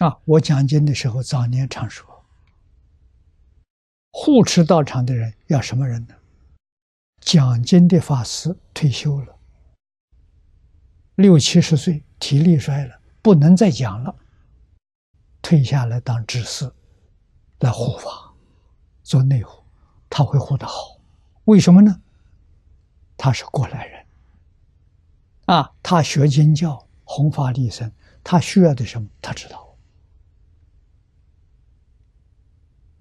[0.00, 2.24] 啊，我讲经的时候，早年常说，
[4.12, 6.14] 护持道场的人要什么人呢？
[7.20, 9.36] 讲经的法师退休了，
[11.16, 14.16] 六七十岁，体力衰了，不能再讲了，
[15.42, 16.72] 退下来当执事，
[17.58, 18.32] 来护法，
[19.02, 19.62] 做内护，
[20.08, 20.98] 他会护得好。
[21.44, 22.00] 为什么呢？
[23.18, 24.06] 他是过来人，
[25.44, 27.92] 啊，他学经教，弘法利生，
[28.24, 29.68] 他需要的什么，他知道。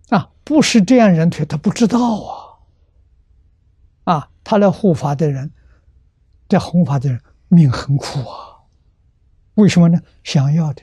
[0.10, 2.58] 啊，不是这样人退，他不知道啊。
[4.06, 5.52] 啊，他来护法的人，
[6.48, 8.66] 在弘法的人命很苦啊。
[9.54, 10.02] 为什么呢？
[10.24, 10.82] 想要的，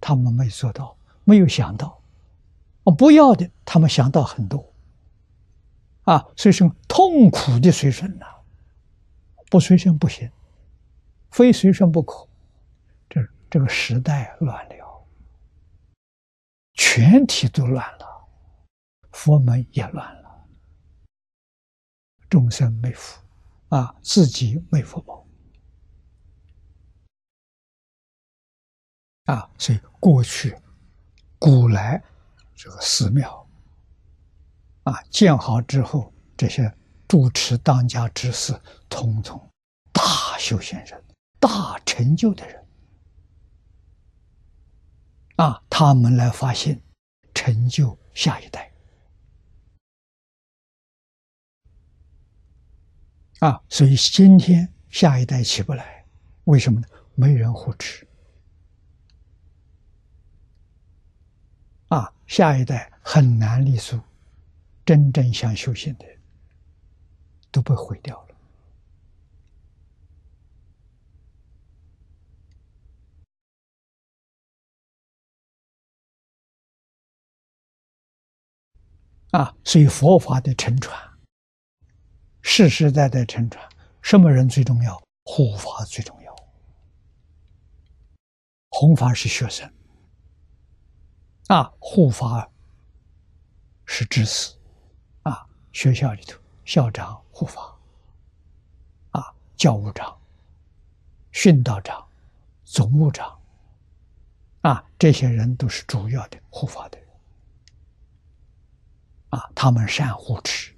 [0.00, 2.00] 他们没做到，没有想到；
[2.84, 4.72] 哦，不要的，他们想到很多。
[6.04, 8.24] 啊，所以说痛苦的随顺呐，
[9.50, 10.30] 不随顺不行，
[11.30, 12.26] 非随顺不可。
[13.10, 13.20] 这
[13.50, 15.04] 这个时代乱了，
[16.72, 18.13] 全体都乱了。
[19.14, 20.48] 佛门也乱了，
[22.28, 23.22] 众生没福，
[23.68, 25.24] 啊，自己没福报，
[29.26, 30.54] 啊，所以过去
[31.38, 32.02] 古来
[32.56, 33.48] 这个寺庙，
[34.82, 36.76] 啊，建好之后，这些
[37.06, 39.48] 主持当家之士，统统
[39.92, 41.02] 大修行人、
[41.38, 42.66] 大成就的人，
[45.36, 46.82] 啊，他们来发现，
[47.32, 48.73] 成就下一代。
[53.44, 56.06] 啊，所以今天下一代起不来，
[56.44, 56.88] 为什么呢？
[57.14, 58.08] 没人护持。
[61.88, 64.00] 啊，下一代很难立足，
[64.86, 66.06] 真正想修行的，
[67.50, 68.34] 都被毁掉了。
[79.38, 81.13] 啊，所以佛法的沉船。
[82.46, 83.68] 世世代代承传，
[84.02, 85.02] 什么人最重要？
[85.24, 86.36] 护法最重要。
[88.68, 89.68] 弘法是学生，
[91.48, 92.48] 啊，护法
[93.86, 94.54] 是知识，
[95.22, 97.74] 啊，学校里头校长护法，
[99.12, 100.16] 啊，教务长、
[101.32, 102.06] 训导长、
[102.62, 103.40] 总务长，
[104.60, 107.08] 啊，这些人都是主要的护法的人，
[109.30, 110.73] 啊，他们善护持。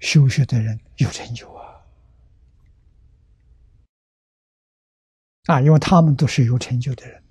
[0.00, 1.84] 修学的人有成就啊！
[5.46, 7.22] 啊，因为他们都是有成就的人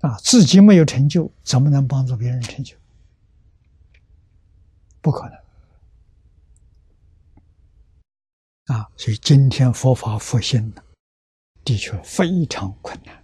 [0.00, 2.76] 啊，自己没有成就，怎么能帮助别人成就？
[5.00, 5.38] 不可能
[8.76, 8.90] 啊！
[8.96, 10.82] 所以今天佛法复兴呢，
[11.64, 13.22] 的确非常困难。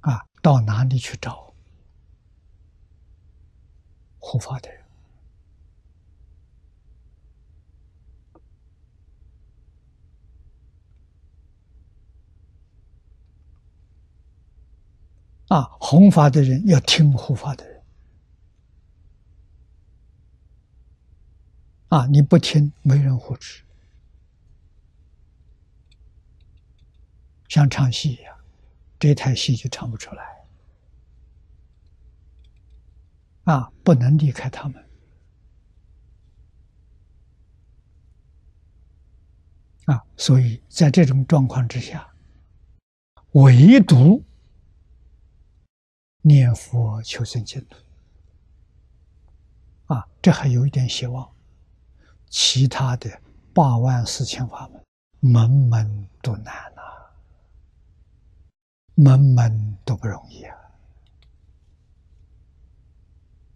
[0.00, 1.54] 啊，到哪里去找
[4.18, 4.80] 护法的人？
[15.48, 17.82] 啊，弘法的人要听护法的人。
[21.88, 23.64] 啊，你不听，没人护持，
[27.48, 28.39] 像唱戏一样。
[29.00, 30.22] 这台戏就唱不出来
[33.44, 33.72] 啊！
[33.82, 34.88] 不能离开他们
[39.86, 40.04] 啊！
[40.18, 42.12] 所以在这种状况之下，
[43.32, 44.22] 唯独
[46.20, 47.76] 念佛求生净土
[49.94, 51.34] 啊，这还有一点希望。
[52.28, 53.20] 其他的
[53.54, 54.84] 八万四千法门，
[55.32, 56.79] 门门都难了。
[59.02, 60.56] 门门都不容易啊！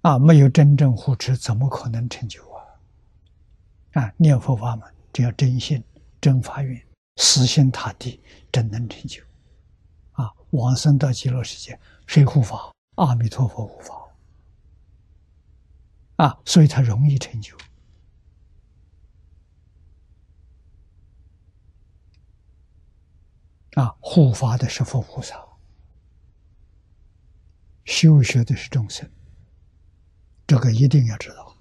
[0.01, 2.65] 啊，没有真正护持，怎么可能成就啊？
[3.93, 5.85] 啊，念佛法门，只要真心、
[6.19, 6.83] 真发愿、
[7.17, 9.23] 死心塌地，真能成就。
[10.13, 12.73] 啊，往生到极乐世界，谁护法？
[12.95, 13.95] 阿弥陀佛护法。
[16.17, 17.55] 啊，所以他容易成就。
[23.75, 25.45] 啊，护法的是佛菩萨，
[27.85, 29.11] 修学的是众生，
[30.47, 31.54] 这个一定要知道。